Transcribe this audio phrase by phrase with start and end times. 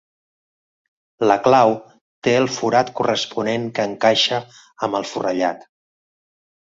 [1.31, 1.73] La clau
[2.27, 4.41] té el forat corresponent que encaixa
[4.89, 5.63] amb el forrellat.